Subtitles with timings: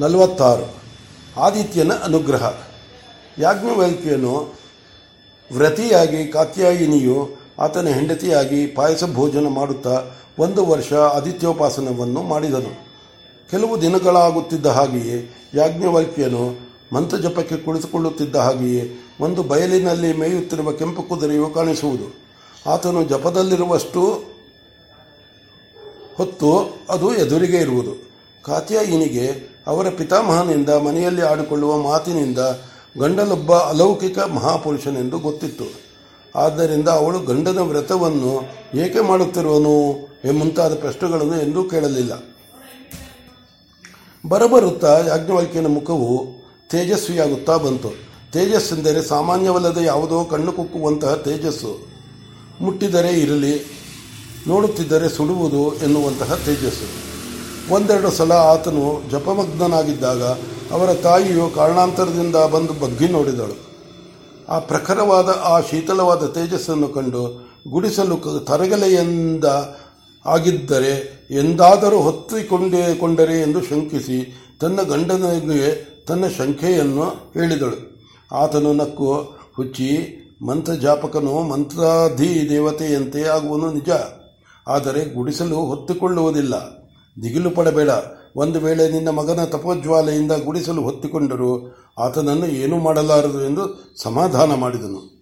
[0.00, 0.84] ನಲವತ್ತಾರು.
[1.40, 2.52] ಆದಿತ್ಯನ ಅನುಗ್ರಹ.
[3.38, 4.54] ಯಾಜ್ಞವಲ್ಕ್ಯನು
[5.52, 10.02] ವ್ರತಿಯಾಗಿ ಕಾತ್ಯಾಯಿನಿಯು ಆತನ ಹೆಂಡತಿಯಾಗಿ ಪಾಯಸ ಭೋಜನ ಮಾಡುತ್ತಾ
[10.38, 12.86] ಒಂದು ವರ್ಷ ಆದಿತ್ಯೋಪಾಸನವನ್ನು ಮಾಡಿದನು.
[13.50, 22.24] ಕೆಲವು ದಿನಗಳಾಗುತ್ತಿದ್ದ ಹಾಗೆಯೇ ಯಾಜ್ಞವಲ್ಕ್ಯನು ಮಂತ್ರಜಪಕ್ಕೆ ಕುಳಿತುಕೊಳ್ಳುತ್ತಿದ್ದ ಹಾಗೆಯೇ ಒಂದು ಬಯಲಿನಲ್ಲಿ ಮೇಯುತ್ತಿರುವ ಕೆಂಪು ಕುದುರೆಯು ಕಾಣಿಸುವುದು.
[22.70, 24.24] ಆತನು ಜಪದಲ್ಲಿರುವಷ್ಟು
[26.14, 28.12] ಹೊತ್ತು ಅದು ಎದುರಿಗೆ ಇರುವುದು.
[28.42, 32.38] ಕಾತ್ಯಾಯಿನಿಗೆ ಅವರ ಪಿತಾಮಹನಿಂದ ಮನೆಯಲ್ಲಿ ಆಡಿಕೊಳ್ಳುವ ಮಾತಿನಿಂದ
[32.98, 35.64] ಗಂಡನೊಬ್ಬ ಅಲೌಕಿಕ ಮಹಾಪುರುಷನೆಂದು ಗೊತ್ತಿತ್ತು.
[36.36, 38.42] ಆದ್ದರಿಂದ ಅವಳು ಗಂಡನ ವ್ರತವನ್ನು
[38.78, 39.74] ಏಕೆ ಮಾಡುತ್ತಿರುವನು
[40.32, 42.12] ಮುಂತಾದ ಪ್ರಶ್ನೆಗಳನ್ನು ಎಂದೂ ಕೇಳಲಿಲ್ಲ.
[44.28, 46.26] ಬರಬರುತ್ತಾ ಯಾಜ್ಞವಾಲ್ಕಿಯನ ಮುಖವು
[46.70, 47.88] ತೇಜಸ್ವಿಯಾಗುತ್ತಾ ಬಂತು.
[48.32, 51.88] ತೇಜಸ್ಸೆಂದರೆ ಸಾಮಾನ್ಯವಲ್ಲದ ಯಾವುದೋ ಕಣ್ಣು ಕುಕ್ಕುವಂತಹ ತೇಜಸ್ಸು.
[52.60, 53.54] ಮುಟ್ಟಿದರೆ ಇರಲಿ,
[54.46, 57.13] ನೋಡುತ್ತಿದ್ದರೆ ಸುಡುವುದು ಎನ್ನುವಂತಹ ತೇಜಸ್ಸು.
[57.70, 60.22] ಒಂದೆರಡು ಸಲ ಆತನು ಜಪಮಗ್ನಾಗಿದ್ದಾಗ
[60.72, 63.64] ಅವರ ತಾಯಿಯು ಕಾರಣಾಂತರದಿಂದ ಬಂದು ಬಗ್ಗಿ ನೋಡಿದಳು.
[64.48, 69.44] ಆ ಪ್ರಖರವಾದ, ಆ ಶೀತಲವಾದ ತೇಜಸ್ಸನ್ನು ಕಂಡು ಗುಡಿಸಲು ತರಗಲೆಯಿಂದ
[70.26, 78.06] ಆಗಿದ್ದರೆ ಎಂದಾದರೂ ಹೊತ್ತಿಕೊಂಡೇ, ಕೊಂಡರೆ ಎಂದು ಶಂಕಿಸಿ ತನ್ನ ಗಂಡನಿಗೆ ತನ್ನ ಶಂಕೆಯನ್ನು ಹೇಳಿದಳು.
[78.32, 79.14] ಆತನು ನಕ್ಕು,
[79.56, 83.88] ಹುಚ್ಚಿ, ಮಂತ್ರಜಾಪಕನು ಮಂತ್ರಾಧಿ ದೇವತೆಯಂತೆ ಆಗುವನು ನಿಜ.
[84.68, 86.83] ಆದರೆ ಗುಡಿಸಲು ಹೊತ್ತುಕೊಳ್ಳುವುದಿಲ್ಲ.
[87.22, 87.90] ದಿಗಿಲು ಪಡಬೇಡ.
[88.36, 95.14] ಒಂದು ವೇಳೆ ನಿನ್ನ ಮಗನ ತಪೋಜ್ವಾಲೆಯಿಂದ ಗುಡಿಸಲು ಹೊತ್ತಿಕೊಂಡರೂ ಆತನನ್ನು ಏನೂ ಮಾಡಲಾರದು ಎಂದು ಸಮಾಧಾನ ಮಾಡಿದನು.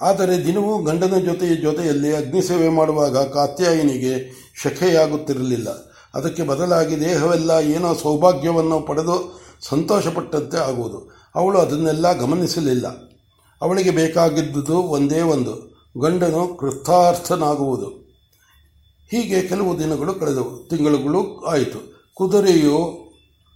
[0.00, 5.68] ಆದರೆ ದಿನವೂ ಗಂಡನ ಜೊತೆ ಜೊತೆಯಲ್ಲಿ ಅಗ್ನಿಸೇವೆ ಮಾಡುವಾಗ ಕಾತ್ಯಾಯಿನಿಗೆ ಶಖೆಯಾಗುತ್ತಿರಲಿಲ್ಲ.
[6.14, 11.30] ಅದಕ್ಕೆ ಬದಲಾಗಿ ದೇಹವೆಲ್ಲ ಏನೋ ಸೌಭಾಗ್ಯವನ್ನು ಪಡೆದು ಸಂತೋಷಪಟ್ಟಂತೆ ಆಗುವುದು.
[11.34, 12.86] ಅವಳು ಅದನ್ನೆಲ್ಲ ಗಮನಿಸಲಿಲ್ಲ.
[13.62, 18.09] ಅವಳಿಗೆ ಬೇಕಾಗಿದ್ದುದು ಒಂದೇ ಒಂದು, ಗಂಡನು ಕೃತಾರ್ಥನಾಗುವುದು
[19.10, 20.68] ಹೀಗೆ ಕೆಲವು ದಿನಗಳು ಕಳೆದವು.
[20.68, 21.78] ತಿಂಗಳುಗಳು ಆಯಿತು.
[22.14, 22.76] ಕುದುರೆಯು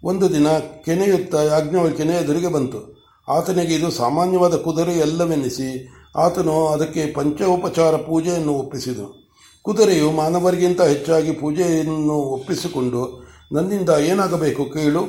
[0.04, 0.48] ಒಂದು ದಿನ
[0.84, 2.94] ಕೆನೆಯುತ್ತಾ ಯಾಜ್ಞವಲ್ಕ್ಯನೇ ಎದುರಿಗೆ ಬಂತು.
[3.28, 9.30] ಆತನಿಗೆ ಇದು ಸಾಮಾನ್ಯವಾದ ಕುದುರೆ ಎಲ್ಲವೆನ್ನಿಸಿ ಆತನು ಅದಕ್ಕೆ ಪಂಚೋಪಚಾರ ಪೂಜೆಯನ್ನು ಒಪ್ಪಿಸಿದನು.
[9.62, 15.04] ಕುದುರೆಯು ಮಾನವರಿಗಿಂತ ಹೆಚ್ಚಾಗಿ ಪೂಜೆಯನ್ನು ಒಪ್ಪಿಸಿಕೊಂಡು, ನನ್ನಿಂದ ಏನಾಗಬೇಕು ಕೇಳು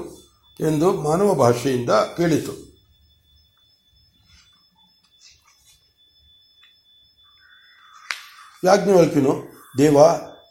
[0.60, 2.54] ಎಂದು ಮಾನವ ಭಾಷೆಯಿಂದ ಕೇಳಿತು.
[8.64, 9.34] ಯಾಜ್ಞವಲ್ಕಿನು
[9.78, 9.98] ದೇವ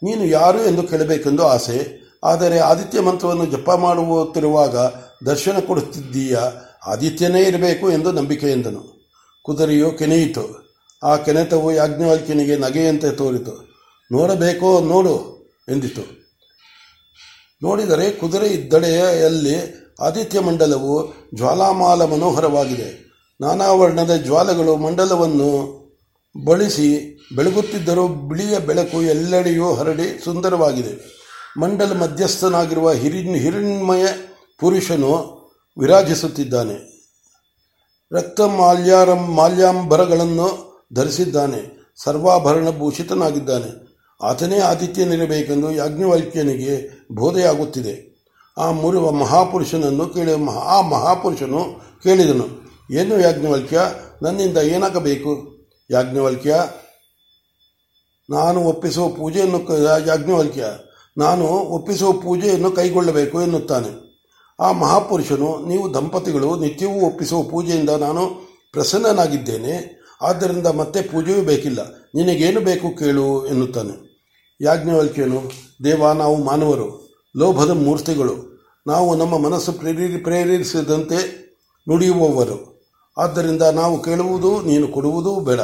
[0.04, 2.04] ನೀನು ಯಾರು ಎಂದು ಕೇಳಬೇಕೆಂದು ಆಸೆ.
[2.24, 4.76] ಆದರೆ ಆದಿತ್ಯ ಮಂತ್ರವನ್ನು ಜಪ ಮಾಡುತ್ತಿರುವಾಗ
[5.26, 6.38] ದರ್ಶನ ಕೊಡುತ್ತಿದ್ದೀಯ?
[6.86, 9.12] ಆದಿತ್ಯನೇ ಇರಬೇಕು ಎಂದು ನಂಬಿಕೆ ಎಂದನು.
[9.42, 10.64] ಕುದುರೆಯು ಕೆನೆಯಿತು.
[11.02, 13.74] ಆ ಕೆನೆತವು ಯಾಜ್ಞವಾಲ್ಕಿನಿಗೆ ನಗೆಯಂತೆ ತೋರಿತು.
[14.12, 16.24] ನೋಡಬೇಕೋ ನೋಡು ಎಂದಿತು.
[17.62, 23.04] ನೋಡಿದರೆ ಕುದುರೆ ಇದ್ದಡೆಯಲ್ಲಿ ಆದಿತ್ಯ ಮಂಡಲವು ಜ್ವಾಲಾಮಾಲ ಮನೋಹರವಾಗಿದೆ.
[23.40, 25.83] ನಾನಾ ವರ್ಣದ ಜ್ವಾಲೆಗಳು ಮಂಡಲವನ್ನು
[26.42, 31.24] ಬಳಸಿ ಬೆಳಗುತ್ತಿದ್ದರೂ ಬಿಳಿಯ ಬೆಳಕು ಎಲ್ಲೆಡೆಯೂ ಹರಡಿ ಸುಂದರವಾಗಿದೆ.
[31.60, 34.06] ಮಂಡಲ ಮಧ್ಯಸ್ಥನಾಗಿರುವ ಹಿರಿನ್, ಹಿರಣ್ಮಯ
[34.60, 35.44] ಪುರುಷನು
[35.78, 36.94] ವಿರಾಜಿಸುತ್ತಿದ್ದಾನೆ.
[38.12, 41.92] ರಕ್ತ ಮಾಲ್ಯಾರಂ, ಮಾಲ್ಯಾಂಬರಗಳನ್ನು ಧರಿಸಿದ್ದಾನೆ.
[41.96, 48.14] ಸರ್ವಾಭರಣ ಭೂಷಿತನಾಗಿದ್ದಾನೆ ಆತನೇ ಆತಿಥ್ಯನಿರಬೇಕೆಂದು ಯಾಜ್ಞವಾಲ್ಕ್ಯನಿಗೆ ಬೋಧೆಯಾಗುತ್ತಿದೆ.
[48.58, 52.46] ಆ ಮುರುವ ಮಹಾಪುರುಷನನ್ನು ಕೇಳಿ, ಆ ಮಹಾಪುರುಷನು ಕೇಳಿದನು,
[52.90, 53.80] ಏನು ಯಾಜ್ಞವಲ್ಕ್ಯ,
[54.22, 55.53] ನನ್ನಿಂದ ಏನಾಗಬೇಕು?
[55.90, 56.56] ಯಾಜ್ಞವಲ್ಕ್ಯ,
[58.30, 60.64] ನಾನು ಒಪ್ಪಿಸುವ ಪೂಜೆಯನ್ನು ಯಾಜ್ಞವಲ್ಕ್ಯ,
[61.18, 64.04] ನಾನು ಒಪ್ಪಿಸುವ ಪೂಜೆಯನ್ನು ಕೈಗೊಳ್ಳಬೇಕು ಎನ್ನುತ್ತಾನೆ.
[64.60, 68.26] ಆ ಮಹಾಪುರುಷನು, ನೀವು ದಂಪತಿಗಳು, ನಿತ್ಯವೂ ಒಪ್ಪಿಸುವ ಪೂಜೆಯಿಂದ ನಾನು
[68.72, 71.92] ಪ್ರಸನ್ನನಾಗಿದ್ದೇನೆ, ಆದ್ದರಿಂದ ಮತ್ತೆ ಪೂಜೆಯೂ ಬೇಕಿಲ್ಲ.
[72.14, 74.14] ನಿನಗೇನು ಬೇಕು ಕೇಳು ಎನ್ನುತ್ತಾನೆ.
[74.60, 75.42] ಯಾಜ್ಞವಲ್ಕ್ಯನು,
[75.84, 78.54] ದೇವ ನಾವು ಮಾನವರು, ಲೋಭದ ಮೂರ್ತಿಗಳು,
[78.86, 81.44] ನಾವು ನಮ್ಮ ಮನಸ್ಸು ಪ್ರೇರಿ ಪ್ರೇರೇರಿಸಿದಂತೆ
[81.88, 82.73] ನುಡಿಯುವವರು.
[83.16, 85.60] ಆದ್ದರಿಂದ ನಾವು ಕೇಳುವುದು, ನೀನು ಕೊಡುವುದೂ ಬೇಡ.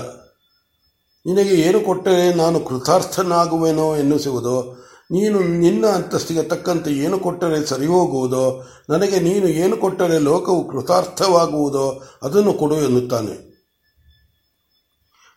[1.26, 4.76] ನಿನಗೆ ಏನು ಕೊಟ್ಟರೆ ನಾನು ಕೃತಾರ್ಥನಾಗುವೆನೋ ಎನ್ನಿಸುವುದೋ,
[5.10, 8.44] ನೀನು ನಿನ್ನ ಅಂತಸ್ತಿಗೆ ತಕ್ಕಂತೆ ಏನು ಕೊಟ್ಟರೆ ಸರಿ ಹೋಗುವುದೋ
[8.90, 11.86] ನನಗೆ ನೀನು ಏನು ಕೊಟ್ಟರೆ ಲೋಕವು ಕೃತಾರ್ಥವಾಗುವುದೋ
[12.22, 13.34] ಅದನ್ನು ಕೊಡು ಎನ್ನುತ್ತಾನೆ.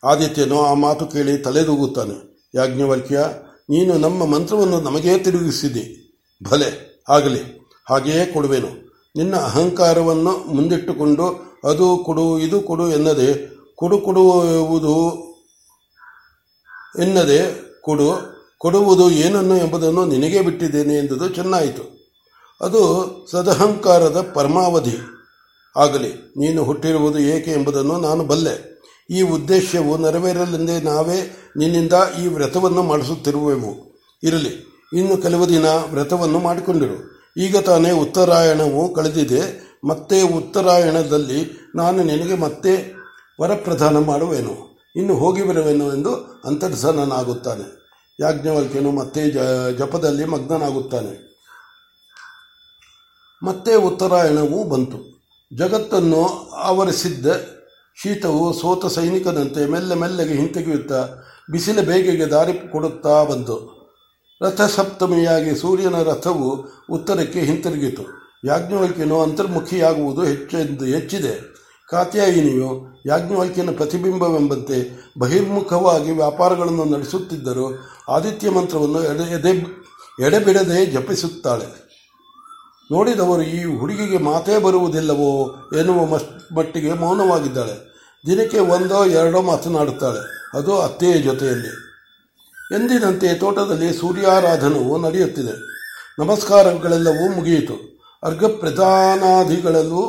[0.04, 2.16] ಆದಿತ್ಯನು ಆ ಮಾತು ಕೇಳಿ ತಲೆದೂಗುತ್ತಾನೆ.
[2.56, 3.20] ಯಾಜ್ಞವಲ್ಕ್ಯ,
[3.70, 5.86] ನೀನು ನಮ್ಮ ಮಂತ್ರವನ್ನು ನಮಗೇ ತಿರುಗಿಸಿದೆ.
[6.44, 6.70] ಭಲೆ,
[7.10, 7.42] ಆಗಲಿ,
[7.90, 8.72] ಹಾಗೆಯೇ ಕೊಡುವೆನು.
[9.16, 15.24] ನಿನ್ನ ಅಹಂಕಾರವನ್ನು ಮುಂದಿಟ್ಟುಕೊಂಡು ಅದು ಕೊಡು, ಇದು ಕೊಡು ಎನ್ನದೆ, ಕೊಡು ಕೊಡುವುದು
[17.02, 22.14] ಎನ್ನದೆ ಕೊಡು, ಕೊಡುವುದು ಏನನ್ನು ಎಂಬುದನ್ನು ನಿನಗೆ ಬಿಟ್ಟಿದ್ದೇನೆ ಎಂದುದು ಚೆನ್ನಾಯಿತು.
[22.62, 22.82] ಅದು
[23.32, 24.98] ಸದಹಂಕಾರದ ಪರಮಾವಧಿ
[25.76, 26.34] ಆಗಲಿ.
[26.38, 28.74] ನೀನು ಹುಟ್ಟಿರುವುದು ಏಕೆ ಎಂಬುದನ್ನು ನಾನು ಬಲ್ಲೆ.
[29.10, 31.94] ಈ ಉದ್ದೇಶವು ನೆರವೇರಲೆಂದೇ ನಾವೇ ನಿನ್ನಿಂದ
[32.24, 34.02] ಈ ವ್ರತವನ್ನು ಮಾಡಿಸುತ್ತಿರುವೆವು.
[34.24, 37.14] ಇರಲಿ, ಇನ್ನು ಕೆಲವು ದಿನ ವ್ರತವನ್ನು ಮಾಡಿಕೊಂಡಿರು.
[37.38, 39.63] ಈಗ ತಾನೇ ಉತ್ತರಾಯಣವು ಕಳೆದಿದೆ.
[39.84, 42.96] ಮತ್ತೆ ಉತ್ತರಾಯಣದಲ್ಲಿ ನಾನು ನಿನಗೆ ಮತ್ತೆ
[43.42, 44.80] ವರಪ್ರದಾನ ಮಾಡುವೆನು.
[44.96, 47.84] ಇನ್ನು ಹೋಗಿ ಬರುವೆನು ಎಂದು ಅಂತರ್ಸನನಾಗುತ್ತಾನೆ.
[48.20, 49.30] ಯಾಜ್ಞವಲ್ಕ್ಯನು ಮತ್ತೆ
[49.78, 51.34] ಜಪದಲ್ಲಿ ಮಗ್ನನಾಗುತ್ತಾನೆ.
[53.44, 55.14] ಮತ್ತೆ ಉತ್ತರಾಯಣವೂ ಬಂತು.
[55.56, 57.28] ಜಗತ್ತನ್ನು ಆವರಿಸಿದ್ದ
[58.02, 61.10] ಶೀತವು ಸೋತ ಸೈನಿಕನಂತೆ ಮೆಲ್ಲೆ ಮೆಲ್ಲಗೆ ಹಿಂತೆಗೆಯುತ್ತಾ
[61.52, 63.84] ಬಿಸಿಲ ಬೇಗೆಗೆ ದಾರಿ ಕೊಡುತ್ತಾ ಬಂತು.
[64.42, 68.23] ರಥಸಪ್ತಮಿಯಾಗಿ ಸೂರ್ಯನ ರಥವು ಉತ್ತರಕ್ಕೆ ಹಿಂತಿರುಗಿತು.
[68.46, 71.54] ಯಾಜ್ಞವಲ್ಕ್ಯನು ಅಂತರ್ಮುಖಿಯಾಗುವುದು ಹೆಚ್ಚೆಂದು ಹೆಚ್ಚಿದೆ.
[71.90, 77.80] ಕಾತ್ಯಾಯಿನಿಯು ಯಾಜ್ಞವಲ್ಕ್ಯನ ಪ್ರತಿಬಿಂಬವೆಂಬಂತೆ ಬಹಿರ್ಮುಖವಾಗಿ ವ್ಯಾಪಾರಗಳನ್ನು ನಡೆಸುತ್ತಿದ್ದರೂ
[78.10, 79.50] ಆದಿತ್ಯ ಮಂತ್ರವನ್ನು ಎಡೆ, ಎದೆ,
[80.26, 81.84] ಎಡೆಬಿಡದೆ ಜಪಿಸುತ್ತಾಳೆ.
[82.92, 86.20] ನೋಡಿದವರು ಈ ಹುಡುಗಿಗೆ ಮಾತೇ ಬರುವುದಿಲ್ಲವೋ ಎನ್ನುವ
[86.56, 87.94] ಮಟ್ಟಿಗೆ ಮೌನವಾಗಿದ್ದಾಳೆ.
[88.28, 90.50] ದಿನಕ್ಕೆ ಒಂದೋ ಎರಡೋ ಮಾತನಾಡುತ್ತಾಳೆ.
[90.58, 91.70] ಅದು ಅತ್ತೆಯ ಜೊತೆಯಲ್ಲಿ.
[92.76, 95.52] ಎಂದಿನಂತೆ ತೋಟದಲ್ಲಿ ಸೂರ್ಯಾರಾಧನವು ನಡೆಯುತ್ತಿದೆ.
[96.20, 97.93] ನಮಸ್ಕಾರಗಳೆಲ್ಲವೂ ಮುಗಿಯಿತು.
[98.24, 100.02] ಅರ್ಘ ಪ್ರಧಾನಾದಿಗಳಲ್ಲೂ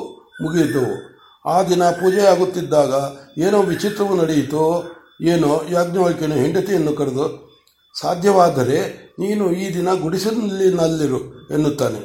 [0.43, 1.14] ಮುಗಿಯಿತು.
[1.49, 2.93] ಆ ದಿನ ಪೂಜೆ ಆಗುತ್ತಿದ್ದಾಗ
[3.38, 4.84] ಏನೋ ವಿಚಿತ್ರವು ನಡೆಯಿತೋ
[5.20, 7.25] ಏನೋ ಯಾಜ್ಞವಲ್ಕ್ಯನು ಹೆಂಡತಿಯನ್ನು ಕರೆದು,
[8.00, 8.78] ಸಾಧ್ಯವಾದರೆ
[9.19, 12.00] ನೀನು ಈ ದಿನ ಗುಡಿಸಲಿನಲ್ಲಿರು, ಎನ್ನುತ್ತಾನೆ.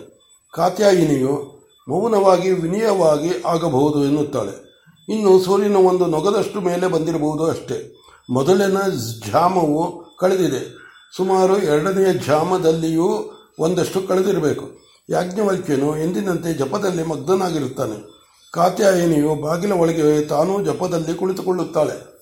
[0.54, 1.60] ಕಾತ್ಯಾಯಿನಿಯು
[1.90, 4.56] ಮೌನವಾಗಿ ವಿನಯವಾಗಿ ಆಗಬಹುದು ಎನ್ನುತ್ತಾಳೆ.
[5.10, 7.96] ಇನ್ನು ಸೂರ್ಯನ ಒಂದು ನೊಗದಷ್ಟು ಮೇಲೆ ಬಂದಿರಬಹುದು ಅಷ್ಟೇ.
[8.30, 8.78] ಮೊದಲಿನ
[9.32, 10.80] ಜಾಮವು ಕಳೆದಿದೆ.
[11.16, 13.08] ಸುಮಾರು ಎರಡನೆಯ ಜಾಮದಲ್ಲಿಯೂ
[13.60, 14.89] ಒಂದಷ್ಟು ಕಳೆದಿರಬೇಕು.
[15.10, 18.20] ಯಾಜ್ಞವಲ್ಕ್ಯನು ಎಂದಿನಂತೆ ಜಪದಲ್ಲಿ ಮಗ್ನನಾಗಿರುತ್ತಾನೆ.
[18.54, 22.20] ಕಾತ್ಯಾಯಿನಿಯು ಬಾಗಿಲ ಒಳಗೆ ತಾನೂ ಜಪದಲ್ಲಿ ಕುಳಿತುಕೊಳ್ಳುತ್ತಾಳೆ.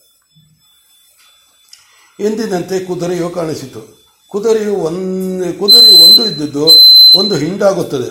[2.20, 3.98] ಎಂದಿನಂತೆ ಕುದುರೆಯು ಕಾಣಿಸಿತು.
[4.30, 6.66] ಕುದುರೆಯು ಒಂದು, ಕುದುರೆ ಒಂದು ಇದ್ದಿದ್ದು
[7.20, 8.08] ಒಂದು ಹಿಂಡಾಗುತ್ತದೆ.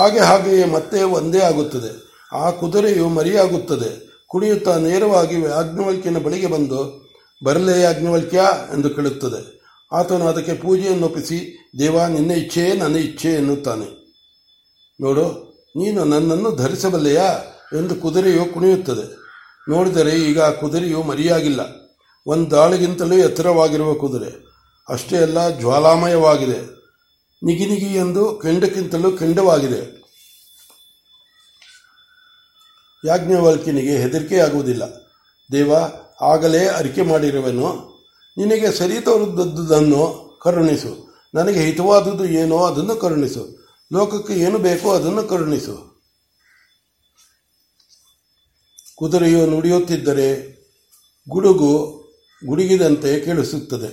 [0.00, 2.06] ಹಾಗೆ ಹಾಗೆಯೇ ಮತ್ತೆ ಒಂದೇ ಆಗುತ್ತದೆ.
[2.32, 4.06] ಆ ಕುದುರೆಯು ಮರಿಯಾಗುತ್ತದೆ.
[4.26, 7.06] ಕುಣಿಯುತ್ತಾ ನೇರವಾಗಿ ಯಾಜ್ಞವಲ್ಕ್ಯನ ಬಳಿಗೆ ಬಂದು,
[7.44, 8.40] ಬರಲೇ ಯಾಜ್ಞವಲ್ಕ್ಯ
[8.72, 9.56] ಎಂದು ಕೇಳುತ್ತದೆ.
[9.92, 14.06] ಆತನು ಅದಕ್ಕೆ ಪೂಜೆಯನ್ನು ಒಪ್ಪಿಸಿ ದೇವ, ನಿನ್ನ ಇಚ್ಛೆಯೇ ನನ್ನ ಇಚ್ಛೆ ಎನ್ನುತ್ತಾನೆ.
[15.00, 17.32] ನೋಡು, ನೀನು ನನ್ನನ್ನು ಧರಿಸಬಲ್ಲೆಯಾ
[17.78, 19.16] ಎಂದು ಕುದುರೆಯು ಕುಣಿಯುತ್ತದೆ.
[19.68, 21.60] ನೋಡಿದರೆ ಈಗ ಆ ಕುದುರೆಯು ಮರಿಯಾಗಿಲ್ಲ.
[22.26, 24.46] ಒಂದು ದಾಳಿಗಿಂತಲೂ ಎತ್ತರವಾಗಿರುವ ಕುದುರೆ.
[24.88, 26.76] ಅಷ್ಟೇ ಅಲ್ಲ, ಜ್ವಾಲಾಮಯವಾಗಿದೆ.
[27.42, 30.06] ನಿಗಿನಿಗಿ ನಿಗಿ ಎಂದು ಕೆಂಡಕ್ಕಿಂತಲೂ ಕೆಂಡವಾಗಿದೆ.
[33.04, 34.82] ಯಾಜ್ಞವಲ್ಕಿನಿಗೆ ಹೆದರಿಕೆಯಾಗುವುದಿಲ್ಲ.
[35.52, 35.72] ದೇವ,
[36.20, 37.95] ಆಗಲೇ ಅರಿಕೆ ಮಾಡಿರುವೆನು.
[38.36, 40.02] ನಿನಗೆ ಸರಿ ತೋರಿದ್ದದ್ದನ್ನು
[40.42, 40.92] ಕರುಣಿಸು.
[41.34, 43.42] ನನಗೆ ಹಿತವಾದುದು ಏನೋ ಅದನ್ನು ಕರುಣಿಸು.
[43.92, 45.74] ಲೋಕಕ್ಕೆ ಏನು ಬೇಕೋ ಅದನ್ನು ಕರುಣಿಸು.
[48.96, 50.28] ಕುದುರೆಯು ನುಡಿಯುತ್ತಿದ್ದರೆ
[51.28, 51.72] ಗುಡುಗು
[52.42, 53.90] ಗುಡುಗಿದಂತೆ ಕೇಳಿಸುತ್ತದೆ.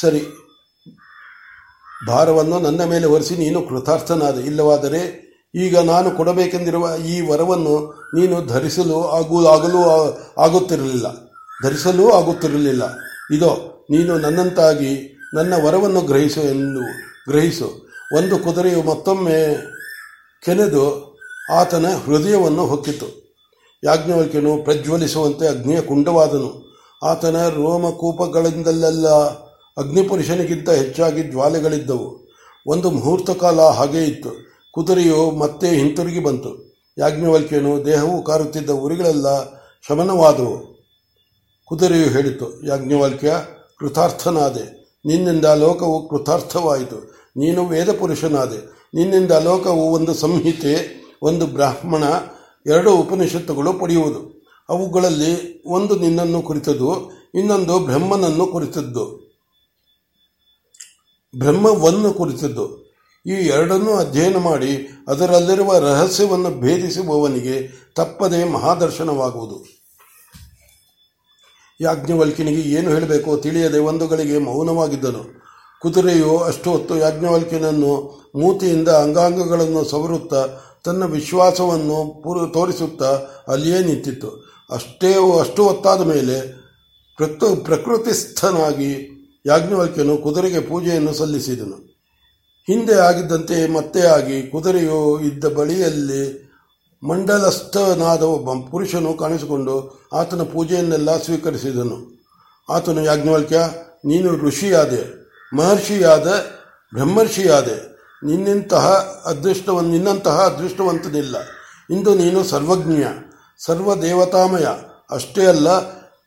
[0.00, 0.22] ಸರಿ,
[2.06, 5.00] ಭಾರವನ್ನು ನನ್ನ ಮೇಲೆ ಒರೆಸಿ ನೀನು ಕೃತಾರ್ಥನಾದ, ಇಲ್ಲವಾದರೆ
[5.54, 7.74] ಈಗ ನಾನು ಕೊಡಬೇಕೆಂದಿರುವ ಈ ವರವನ್ನು
[8.14, 9.80] ನೀನು ಧರಿಸಲು ಆಗು, ಆಗಲು
[10.40, 11.06] ಆಗುತ್ತಿರಲಿಲ್ಲ.
[11.62, 12.84] ಧರಿಸಲೂ ಆಗುತ್ತಿರಲಿಲ್ಲ.
[13.32, 16.80] ಇದೋ, ನೀನು ನನ್ನಂತಾಗಿ ನನ್ನ ವರವನ್ನು ಗ್ರಹಿಸು ಎಂದು
[17.30, 17.88] ಗ್ರಹಿಸು.
[18.16, 19.56] ಒಂದು ಕುದುರೆಯು ಮತ್ತೊಮ್ಮೆ
[20.44, 21.16] ಕೆನೆದು
[21.52, 23.38] ಆತನ ಹೃದಯವನ್ನು ಹೊಕ್ಕಿತು.
[23.84, 26.76] ಯಾಜ್ಞವಲ್ಕ್ಯನು ಪ್ರಜ್ವಲಿಸುವಂತೆ ಅಗ್ನಿಯ ಕುಂಡವಾದನು.
[27.02, 29.08] ಆತನ ರೋಮಕೂಪಗಳಿಂದಲ್ಲೆಲ್ಲ
[29.78, 32.28] ಅಗ್ನಿಪುರುಷನಿಗಿಂತ ಹೆಚ್ಚಾಗಿ ಜ್ವಾಲೆಗಳಿದ್ದವು.
[32.66, 34.30] ಒಂದು ಮುಹೂರ್ತ ಕಾಲ ಹಾಗೆ ಇತ್ತು.
[34.72, 36.74] ಕುದುರೆಯು ಮತ್ತೆ ಹಿಂತಿರುಗಿ ಬಂತು.
[36.98, 39.26] ಯಾಜ್ಞವಲ್ಕ್ಯನು ದೇಹವು ಕಾರುತ್ತಿದ್ದ ಉರಿಗಳೆಲ್ಲ
[39.88, 40.73] ಶಮನವಾದವು.
[41.64, 43.36] ಕುದುರೆಯು ಹೇಳಿತು, ಯಾಜ್ಞವಲ್ಕ್ಯ,
[43.78, 52.04] ಕೃತಾರ್ಥನಾದೆ, ನಿನ್ನಿಂದ ಲೋಕವು ಕೃತಾರ್ಥವಾಯಿತು, ನೀನು ವೇದ ಪುರುಷನಾದೆ ನಿನ್ನಿಂದ ಲೋಕವು ಒಂದು ಸಂಹಿತೆ, ಒಂದು ಬ್ರಾಹ್ಮಣ,
[52.66, 54.44] ಎರಡು ಉಪನಿಷತ್ತುಗಳು ಪಡೆಯುವುದು.
[54.68, 59.24] ಅವುಗಳಲ್ಲಿ ಒಂದು ನಿನ್ನನ್ನು ಕುರಿತದ್ದು, ಇನ್ನೊಂದು ಬ್ರಹ್ಮನನ್ನು ಕುರಿತದ್ದು.
[61.38, 62.84] ಬ್ರಹ್ಮವನ್ನು ಕುರಿತದ್ದು.
[63.26, 69.73] ಈ ಎರಡನ್ನೂ ಅಧ್ಯಯನ ಮಾಡಿ, ಅದರಲ್ಲಿರುವ ರಹಸ್ಯವನ್ನು ಭೇದಿಸುವವನಿಗೆ ತಪ್ಪದೇ ಮಹಾದರ್ಶನವಾಗುವುದು.
[71.84, 75.22] ಯಾಜ್ಞವಲ್ಕಿನಿಗೆ ಏನು ಹೇಳಬೇಕೋ ತಿಳಿಯದೆ ಒಂದುಗಳಿಗೆ ಮೌನವಾಗಿದ್ದನು.
[75.82, 77.92] ಕುದುರೆಯು ಅಷ್ಟು ಹೊತ್ತು ಯಾಜ್ಞವಲ್ಕಿನನ್ನು
[78.36, 80.42] ಮೂತಿಯಿಂದ ಅಂಗಾಂಗಗಳನ್ನು ಸವರುತ್ತಾ
[80.84, 83.10] ತನ್ನ ವಿಶ್ವಾಸವನ್ನು ಪೂರ್, ತೋರಿಸುತ್ತಾ
[83.48, 84.30] ಅಲ್ಲಿಯೇ ನಿಂತಿತ್ತು.
[84.70, 85.10] ಅಷ್ಟೇ
[85.40, 86.36] ಅಷ್ಟು ಹೊತ್ತಾದ ಮೇಲೆ
[87.16, 88.92] ಪ್ರಕೃ ಪ್ರಕೃತಿಸ್ಥನಾಗಿ
[89.46, 91.76] ಯಾಜ್ಞವಲ್ಕ್ಯನು ಕುದುರೆಗೆ ಪೂಜೆಯನ್ನು ಸಲ್ಲಿಸಿದನು.
[92.66, 96.22] ಹಿಂದೆ ಆಗಿದ್ದಂತೆ ಮತ್ತೆ ಆಗಿ ಕುದುರೆಯು ಇದ್ದ ಬಳಿಯಲ್ಲಿ
[97.04, 99.74] ಮಂಡಲಸ್ಥನಾದ ಒಬ್ಬ ಪುರುಷನು ಕಾಣಿಸಿಕೊಂಡು
[100.12, 102.24] ಆತನ ಪೂಜೆಯನ್ನೆಲ್ಲ ಸ್ವೀಕರಿಸಿದನು.
[102.70, 103.58] ಆತನು ಯಾಜ್ಞವಲ್ಕ್ಯ,
[104.04, 105.02] ನೀನು ಋಷಿಯಾದೆ,
[105.56, 106.26] ಮಹರ್ಷಿಯಾದ,
[106.94, 107.94] ಬ್ರಹ್ಮರ್ಷಿಯಾದೆ,
[108.26, 108.86] ನಿನ್ನಂತಹ
[109.26, 111.36] ಅದೃಷ್ಟವ ನಿನ್ನಂತಹ ಅದೃಷ್ಟವಂತನಿಲ್ಲ.
[111.90, 113.02] ಇಂದು ನೀನು ಸರ್ವಜ್ಞ
[113.58, 114.66] ಸರ್ವದೇವತಾಮಯ,
[115.10, 115.68] ಅಷ್ಟೇ ಅಲ್ಲ,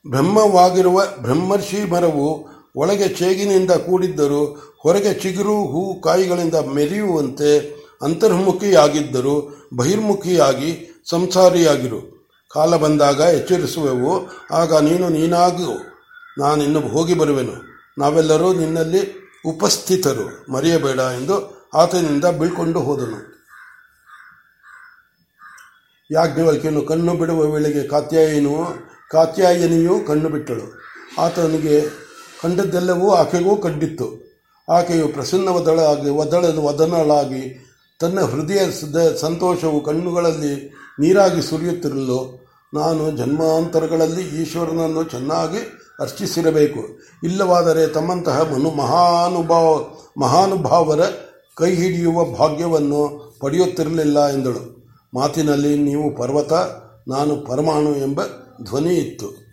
[0.09, 4.43] ಬ್ರಹ್ಮವಾಗಿರುವ ಬ್ರಹ್ಮರ್ಷಿ ಮರವು ಒಳಗೆ ಚೇಗಿನಿಂದ ಕೂಡಿದ್ದರೂ
[4.79, 12.17] ಹೊರಗೆ ಚಿಗುರು ಹೂ ಕಾಯಿಗಳಿಂದ ಮೆರೆಯುವಂತೆ ಅಂತರ್ಮುಖಿಯಾಗಿದ್ದರೂ ಬಹಿರ್ಮುಖಿಯಾಗಿ ಸಂಸಾರಿಯಾಗಿರು.
[12.51, 15.97] ಕಾಲ ಬಂದಾಗ ಎಚ್ಚರಿಸುವೆವು, ಆಗ ನೀನು ನೀನಾಗು,
[16.41, 17.53] ನಾನಿನ್ನು ಹೋಗಿ ಬರುವೆನು.
[17.97, 23.37] ನಾವೆಲ್ಲರೂ ನಿನ್ನಲ್ಲಿ ಉಪಸ್ಥಿತರು, ಮರೆಯಬೇಡ ಎಂದು ಆತನಿಂದ ಬೀಳ್ಕೊಂಡು ಹೋದನು.
[26.11, 28.67] ಯಾಜ್ಞವಲ್ಕಿಯನ್ನು ಕಣ್ಣು ಬಿಡುವ ವೇಳೆಗೆ ಕಾತ್ಯಾಯನು,
[29.11, 30.81] ಕಾತ್ಯಾಯನಿಯೂ ಕಣ್ಣು ಬಿಟ್ಟಳು.
[31.21, 31.81] ಆತನಿಗೆ
[32.43, 34.27] ಕಂಡದ್ದೆಲ್ಲವೂ ಆಕೆಗೂ ಕಂಡಿತ್ತು.
[34.73, 37.66] ಆಕೆಯು ಪ್ರಸನ್ನವದಳಾಗಿ ವದಳದ ವದನಳಾಗಿ
[37.99, 38.59] ತನ್ನ ಹೃದಯ
[39.15, 45.57] ಸಂತೋಷವು ಕಣ್ಣುಗಳಲ್ಲಿ ನೀರಾಗಿ ಸುರಿಯುತ್ತಿರಲು ನಾನು ಜನ್ಮಾಂತರಗಳಲ್ಲಿ ಈಶ್ವರನನ್ನು ಚೆನ್ನಾಗಿ
[46.01, 46.99] ಅರ್ಚಿಸಿರಬೇಕು.
[47.23, 49.79] ಇಲ್ಲವಾದರೆ ತಮ್ಮಂತಹ ಮನು ಮಹಾನುಭಾವ,
[50.19, 50.99] ಮಹಾನುಭಾವರ
[51.55, 54.93] ಕೈ ಹಿಡಿಯುವ ಭಾಗ್ಯವನ್ನು ಪಡೆಯುತ್ತಿರಲಿಲ್ಲ ಎಂದಳು.
[55.13, 56.53] ಮಾತಿನಲ್ಲಿ ನೀವು ಪರ್ವತ,
[57.07, 58.21] ನಾನು ಪರಮಾಣು ಎಂಬ
[58.63, 59.46] ಧ್ವನಿ ಇತ್ತು